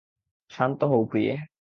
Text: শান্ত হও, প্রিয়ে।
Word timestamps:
শান্ত 0.49 0.83
হও, 0.83 1.01
প্রিয়ে। 1.05 1.33